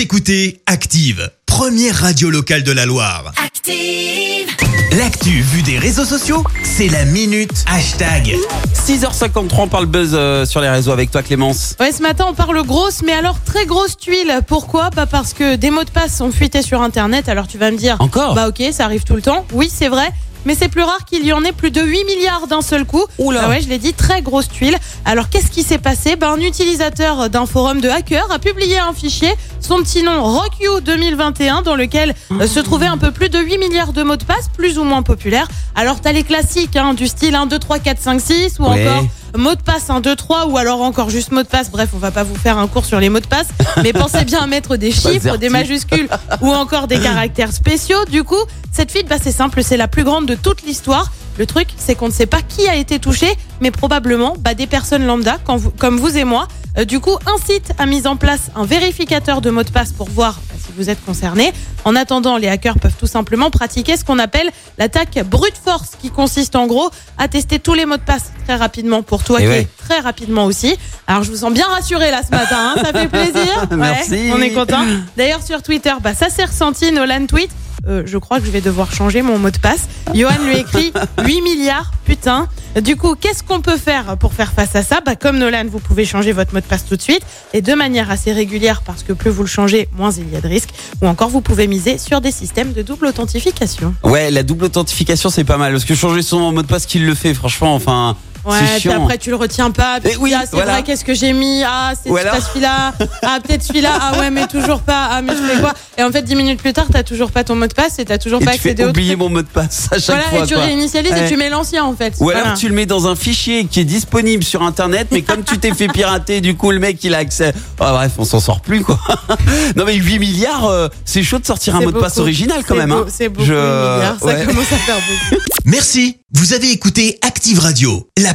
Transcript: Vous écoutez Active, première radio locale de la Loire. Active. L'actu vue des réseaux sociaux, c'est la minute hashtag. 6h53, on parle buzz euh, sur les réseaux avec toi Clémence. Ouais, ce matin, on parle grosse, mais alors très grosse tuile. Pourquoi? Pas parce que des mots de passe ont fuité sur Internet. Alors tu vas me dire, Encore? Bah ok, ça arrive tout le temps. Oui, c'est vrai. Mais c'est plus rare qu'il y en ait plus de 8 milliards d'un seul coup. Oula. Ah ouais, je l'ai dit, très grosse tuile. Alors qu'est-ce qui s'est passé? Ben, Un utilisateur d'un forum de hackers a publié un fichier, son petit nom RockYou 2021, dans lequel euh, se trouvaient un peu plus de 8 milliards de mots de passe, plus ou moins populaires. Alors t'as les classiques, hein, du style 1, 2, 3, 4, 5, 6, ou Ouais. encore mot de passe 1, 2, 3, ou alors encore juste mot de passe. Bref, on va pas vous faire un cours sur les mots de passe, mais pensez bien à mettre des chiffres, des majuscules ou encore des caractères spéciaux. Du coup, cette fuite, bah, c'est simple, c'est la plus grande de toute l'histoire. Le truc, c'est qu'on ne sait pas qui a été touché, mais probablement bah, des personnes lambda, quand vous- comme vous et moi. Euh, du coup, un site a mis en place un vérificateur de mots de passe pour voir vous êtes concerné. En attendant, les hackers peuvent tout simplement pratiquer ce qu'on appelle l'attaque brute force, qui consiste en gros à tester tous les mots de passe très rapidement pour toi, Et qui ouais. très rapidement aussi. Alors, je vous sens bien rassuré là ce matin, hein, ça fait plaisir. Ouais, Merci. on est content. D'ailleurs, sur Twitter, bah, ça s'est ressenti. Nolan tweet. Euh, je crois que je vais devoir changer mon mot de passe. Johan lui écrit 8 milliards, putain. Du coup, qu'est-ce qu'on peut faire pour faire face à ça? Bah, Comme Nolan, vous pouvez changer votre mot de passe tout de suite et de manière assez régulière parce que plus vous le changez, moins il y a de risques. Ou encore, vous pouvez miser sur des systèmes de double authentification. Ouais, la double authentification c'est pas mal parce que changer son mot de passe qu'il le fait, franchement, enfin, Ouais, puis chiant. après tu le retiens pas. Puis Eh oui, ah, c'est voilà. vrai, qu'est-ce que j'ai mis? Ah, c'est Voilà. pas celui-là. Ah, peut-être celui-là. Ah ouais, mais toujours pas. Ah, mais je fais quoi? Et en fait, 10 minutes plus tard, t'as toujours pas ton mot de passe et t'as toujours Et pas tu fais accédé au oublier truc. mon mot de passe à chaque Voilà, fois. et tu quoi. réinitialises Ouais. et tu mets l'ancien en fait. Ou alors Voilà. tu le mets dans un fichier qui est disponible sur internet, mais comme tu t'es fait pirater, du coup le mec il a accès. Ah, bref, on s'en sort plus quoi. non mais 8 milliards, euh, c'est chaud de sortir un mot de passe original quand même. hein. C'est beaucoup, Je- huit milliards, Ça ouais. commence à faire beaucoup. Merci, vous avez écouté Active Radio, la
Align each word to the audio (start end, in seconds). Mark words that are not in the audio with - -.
Vous 0.00 0.04
écoutez 0.04 0.62
Active, 0.64 1.30
première 1.44 1.94
radio 1.94 2.30
locale 2.30 2.62
de 2.62 2.72
la 2.72 2.86
Loire. 2.86 3.34
Active. 3.44 4.48
L'actu 4.96 5.42
vue 5.42 5.60
des 5.60 5.78
réseaux 5.78 6.06
sociaux, 6.06 6.42
c'est 6.62 6.88
la 6.88 7.04
minute 7.04 7.66
hashtag. 7.66 8.34
6h53, 8.72 9.48
on 9.58 9.68
parle 9.68 9.84
buzz 9.84 10.12
euh, 10.14 10.46
sur 10.46 10.62
les 10.62 10.70
réseaux 10.70 10.92
avec 10.92 11.10
toi 11.10 11.22
Clémence. 11.22 11.76
Ouais, 11.78 11.92
ce 11.92 12.00
matin, 12.00 12.24
on 12.30 12.32
parle 12.32 12.64
grosse, 12.64 13.02
mais 13.02 13.12
alors 13.12 13.40
très 13.44 13.66
grosse 13.66 13.98
tuile. 13.98 14.40
Pourquoi? 14.46 14.88
Pas 14.88 15.04
parce 15.04 15.34
que 15.34 15.56
des 15.56 15.70
mots 15.70 15.84
de 15.84 15.90
passe 15.90 16.22
ont 16.22 16.32
fuité 16.32 16.62
sur 16.62 16.80
Internet. 16.80 17.28
Alors 17.28 17.46
tu 17.46 17.58
vas 17.58 17.70
me 17.70 17.76
dire, 17.76 17.96
Encore? 17.98 18.34
Bah 18.34 18.48
ok, 18.48 18.62
ça 18.72 18.86
arrive 18.86 19.04
tout 19.04 19.16
le 19.16 19.22
temps. 19.22 19.44
Oui, 19.52 19.70
c'est 19.70 19.88
vrai. 19.88 20.08
Mais 20.46 20.54
c'est 20.54 20.68
plus 20.68 20.82
rare 20.82 21.04
qu'il 21.04 21.24
y 21.24 21.32
en 21.32 21.44
ait 21.44 21.52
plus 21.52 21.70
de 21.70 21.82
8 21.82 22.04
milliards 22.04 22.46
d'un 22.46 22.62
seul 22.62 22.84
coup. 22.84 23.04
Oula. 23.18 23.42
Ah 23.44 23.48
ouais, 23.48 23.60
je 23.60 23.68
l'ai 23.68 23.78
dit, 23.78 23.92
très 23.92 24.22
grosse 24.22 24.48
tuile. 24.48 24.76
Alors 25.04 25.28
qu'est-ce 25.28 25.50
qui 25.50 25.62
s'est 25.62 25.78
passé? 25.78 26.16
Ben, 26.16 26.30
Un 26.32 26.40
utilisateur 26.40 27.28
d'un 27.28 27.46
forum 27.46 27.80
de 27.80 27.88
hackers 27.88 28.30
a 28.32 28.38
publié 28.38 28.78
un 28.78 28.92
fichier, 28.92 29.32
son 29.60 29.78
petit 29.82 30.02
nom 30.02 30.22
RockYou 30.22 30.80
2021, 30.80 31.62
dans 31.62 31.74
lequel 31.76 32.14
euh, 32.32 32.46
se 32.46 32.60
trouvaient 32.60 32.86
un 32.86 32.98
peu 32.98 33.10
plus 33.10 33.28
de 33.28 33.38
8 33.38 33.58
milliards 33.58 33.92
de 33.92 34.02
mots 34.02 34.16
de 34.16 34.24
passe, 34.24 34.48
plus 34.56 34.78
ou 34.78 34.84
moins 34.84 35.02
populaires. 35.02 35.48
Alors 35.74 36.00
t'as 36.00 36.12
les 36.12 36.22
classiques, 36.22 36.76
hein, 36.76 36.94
du 36.94 37.06
style 37.08 37.34
1, 37.34 37.46
2, 37.46 37.58
3, 37.58 37.78
4, 37.78 37.98
5, 38.00 38.20
6, 38.20 38.58
ou 38.58 38.64
Ouais. 38.64 38.86
encore 38.88 39.04
mot 39.36 39.54
de 39.54 39.62
passe 39.62 39.88
1, 39.90 40.00
2, 40.00 40.16
3, 40.16 40.46
ou 40.46 40.56
alors 40.58 40.80
encore 40.82 41.10
juste 41.10 41.32
mot 41.32 41.42
de 41.42 41.48
passe. 41.48 41.70
Bref, 41.70 41.90
on 41.94 41.98
va 41.98 42.10
pas 42.10 42.22
vous 42.24 42.34
faire 42.36 42.58
un 42.58 42.66
cours 42.66 42.84
sur 42.84 43.00
les 43.00 43.08
mots 43.08 43.20
de 43.20 43.26
passe, 43.26 43.48
mais 43.82 43.92
pensez 43.92 44.24
bien 44.24 44.40
à 44.40 44.46
mettre 44.46 44.76
des 44.76 44.90
chiffres, 44.92 45.36
des 45.36 45.48
majuscules 45.48 46.08
ou 46.40 46.50
encore 46.52 46.86
des 46.86 46.98
caractères 46.98 47.52
spéciaux. 47.52 48.04
Du 48.10 48.24
coup, 48.24 48.42
cette 48.72 48.90
fuite, 48.90 49.08
bah, 49.08 49.16
c'est 49.22 49.32
simple, 49.32 49.62
c'est 49.62 49.76
la 49.76 49.88
plus 49.88 50.04
grande 50.04 50.26
de 50.26 50.34
toute 50.34 50.62
l'histoire. 50.62 51.10
Le 51.38 51.46
truc, 51.46 51.68
c'est 51.78 51.94
qu'on 51.94 52.08
ne 52.08 52.12
sait 52.12 52.26
pas 52.26 52.42
qui 52.42 52.68
a 52.68 52.74
été 52.76 52.98
touché, 52.98 53.28
mais 53.60 53.70
probablement 53.70 54.34
bah, 54.38 54.54
des 54.54 54.66
personnes 54.66 55.06
lambda, 55.06 55.38
quand 55.44 55.56
vous- 55.56 55.70
comme 55.70 55.98
vous 55.98 56.16
et 56.18 56.24
moi. 56.24 56.48
Euh, 56.78 56.84
du 56.84 57.00
coup, 57.00 57.16
un 57.26 57.36
site 57.44 57.72
a 57.78 57.86
mis 57.86 58.06
en 58.06 58.16
place 58.16 58.50
un 58.54 58.64
vérificateur 58.64 59.40
de 59.40 59.50
mots 59.50 59.62
de 59.62 59.70
passe 59.70 59.92
pour 59.92 60.08
voir 60.10 60.38
vous 60.80 60.88
êtes 60.90 61.04
concerné. 61.04 61.52
En 61.84 61.94
attendant, 61.94 62.36
les 62.38 62.48
hackers 62.48 62.78
peuvent 62.78 62.96
tout 62.98 63.06
simplement 63.06 63.50
pratiquer 63.50 63.96
ce 63.96 64.04
qu'on 64.04 64.18
appelle 64.18 64.50
l'attaque 64.78 65.18
brute 65.26 65.56
force, 65.62 65.90
qui 66.00 66.10
consiste 66.10 66.56
en 66.56 66.66
gros 66.66 66.90
à 67.18 67.28
tester 67.28 67.58
tous 67.58 67.74
les 67.74 67.84
mots 67.84 67.96
de 67.98 68.02
passe 68.02 68.32
très 68.46 68.56
rapidement 68.56 69.02
pour 69.02 69.22
toi, 69.22 69.40
Et 69.40 69.42
qui 69.44 69.48
ouais. 69.48 69.68
très 69.86 69.98
rapidement 70.00 70.44
aussi. 70.46 70.74
Alors, 71.06 71.22
je 71.22 71.30
vous 71.30 71.36
sens 71.38 71.52
bien 71.52 71.66
rassuré 71.66 72.10
là 72.10 72.22
ce 72.24 72.30
matin, 72.30 72.74
hein, 72.76 72.82
ça 72.82 72.92
fait 72.92 73.08
plaisir. 73.08 73.30
Ouais, 73.70 73.76
Merci. 73.76 74.30
on 74.34 74.40
est 74.40 74.50
content. 74.52 74.80
D'ailleurs, 75.16 75.42
sur 75.42 75.62
Twitter, 75.62 75.92
bah, 76.02 76.14
ça 76.14 76.28
s'est 76.30 76.44
ressenti. 76.44 76.90
Nolan 76.92 77.26
tweet. 77.26 77.50
Euh, 77.86 78.02
je 78.06 78.18
crois 78.18 78.40
que 78.40 78.46
je 78.46 78.50
vais 78.50 78.60
devoir 78.60 78.92
changer 78.92 79.22
mon 79.22 79.38
mot 79.38 79.50
de 79.50 79.58
passe. 79.58 79.88
Johan 80.14 80.30
lui 80.44 80.56
écrit 80.58 80.92
8 81.24 81.40
milliards, 81.42 81.90
putain. 82.04 82.48
Du 82.82 82.96
coup, 82.96 83.14
qu'est-ce 83.14 83.42
qu'on 83.42 83.60
peut 83.60 83.76
faire 83.76 84.16
pour 84.18 84.32
faire 84.32 84.52
face 84.52 84.76
à 84.76 84.82
ça? 84.82 85.00
Bah, 85.04 85.16
Comme 85.16 85.38
Nolan, 85.38 85.64
vous 85.68 85.80
pouvez 85.80 86.04
changer 86.04 86.32
votre 86.32 86.54
mot 86.54 86.60
de 86.60 86.64
passe 86.66 86.84
tout 86.86 86.96
de 86.96 87.02
suite 87.02 87.22
et 87.52 87.62
de 87.62 87.74
manière 87.74 88.10
assez 88.10 88.32
régulière 88.32 88.82
parce 88.82 89.02
que 89.02 89.12
plus 89.12 89.30
vous 89.30 89.42
le 89.42 89.48
changez, 89.48 89.88
moins 89.96 90.10
il 90.12 90.30
y 90.30 90.36
a 90.36 90.40
de 90.40 90.48
risques. 90.48 90.70
Ou 91.02 91.06
encore, 91.08 91.28
vous 91.30 91.40
pouvez 91.40 91.66
miser 91.66 91.98
sur 91.98 92.20
des 92.20 92.30
systèmes 92.32 92.72
de 92.72 92.82
double 92.82 93.06
authentification. 93.06 93.94
Ouais, 94.04 94.30
la 94.30 94.42
double 94.42 94.66
authentification 94.66 95.30
c'est 95.30 95.44
pas 95.44 95.56
mal 95.56 95.72
parce 95.72 95.84
que 95.84 95.94
changer 95.94 96.22
son 96.22 96.52
mot 96.52 96.62
de 96.62 96.66
passe 96.66 96.86
qu'il 96.86 97.06
le 97.06 97.14
fait, 97.14 97.34
franchement, 97.34 97.74
enfin, 97.74 98.16
Ouais, 98.50 98.58
puis 98.72 98.80
chiant. 98.80 99.02
après 99.04 99.18
tu 99.18 99.30
le 99.30 99.36
retiens 99.36 99.70
pas. 99.70 100.00
Puis 100.00 100.12
Eh 100.14 100.16
oui, 100.18 100.32
ah, 100.34 100.40
c'est 100.44 100.56
voilà. 100.56 100.72
vrai, 100.74 100.82
qu'est-ce 100.82 101.04
que 101.04 101.14
j'ai 101.14 101.32
mis? 101.32 101.62
Ah, 101.66 101.92
c'est 102.02 102.08
Voilà. 102.08 102.32
pas 102.32 102.40
celui-là. 102.40 102.94
Ah, 103.22 103.38
peut-être 103.42 103.62
celui-là. 103.62 103.90
Ah 104.00 104.18
ouais, 104.18 104.30
mais 104.30 104.46
toujours 104.46 104.80
pas. 104.80 105.08
Ah, 105.10 105.22
mais 105.22 105.32
je 105.34 105.42
fais 105.54 105.60
quoi? 105.60 105.72
Et 105.98 106.02
en 106.02 106.10
fait, 106.10 106.22
10 106.22 106.34
minutes 106.34 106.60
plus 106.60 106.72
tard, 106.72 106.86
t'as 106.92 107.02
toujours 107.02 107.30
pas 107.30 107.44
ton 107.44 107.56
mot 107.56 107.66
de 107.66 107.74
passe 107.74 107.98
et 107.98 108.04
t'as 108.04 108.18
toujours 108.18 108.40
Et 108.42 108.44
pas 108.44 108.52
tu 108.52 108.58
fais 108.58 108.70
accédé 108.70 108.84
au 108.84 108.88
oublier 108.90 109.10
truc. 109.14 109.18
mon 109.20 109.28
mot 109.28 109.42
de 109.42 109.46
passe 109.48 109.88
à 109.92 109.98
chaque 109.98 110.16
Voilà, 110.16 110.22
fois. 110.30 110.38
et 110.40 110.46
tu 110.46 110.54
quoi. 110.54 110.64
réinitialises 110.64 111.12
Ouais. 111.12 111.26
et 111.26 111.28
tu 111.28 111.36
mets 111.36 111.50
l'ancien 111.50 111.84
en 111.84 111.94
fait. 111.94 112.14
Ou 112.20 112.30
alors 112.30 112.42
Voilà. 112.42 112.56
tu 112.56 112.68
le 112.68 112.74
mets 112.74 112.86
dans 112.86 113.06
un 113.06 113.16
fichier 113.16 113.66
qui 113.66 113.80
est 113.80 113.84
disponible 113.84 114.42
sur 114.44 114.62
internet, 114.62 115.08
mais 115.10 115.22
comme 115.22 115.42
tu 115.44 115.58
t'es 115.58 115.74
fait 115.74 115.88
pirater, 115.88 116.40
du 116.40 116.56
coup 116.56 116.70
le 116.70 116.78
mec 116.78 117.02
il 117.04 117.14
a 117.14 117.18
accès. 117.18 117.52
Ah, 117.78 117.92
bref, 117.92 118.12
on 118.18 118.24
s'en 118.24 118.40
sort 118.40 118.60
plus 118.60 118.82
quoi. 118.82 118.98
non 119.76 119.84
mais 119.84 119.94
8 119.94 120.18
milliards, 120.18 120.66
euh, 120.66 120.88
c'est 121.04 121.22
chaud 121.22 121.38
de 121.38 121.46
sortir 121.46 121.76
un 121.76 121.80
mot 121.80 121.92
de 121.92 121.98
passe 121.98 122.18
original 122.18 122.62
quand 122.66 122.76
même. 122.76 122.92
hein. 122.92 123.04
C'est 123.08 123.28
beaucoup, 123.28 123.44
Je- 123.46 123.52
huit 123.52 123.96
milliards, 123.96 124.18
Ça 124.20 124.26
ouais. 124.26 124.44
commence 124.46 124.72
à 124.72 124.76
faire 124.76 124.96
beaucoup. 124.96 125.42
Merci, 125.66 126.16
vous 126.32 126.52
avez 126.54 126.70
écouté 126.70 127.18
Active 127.22 127.58
Radio, 127.58 128.08
la 128.18 128.34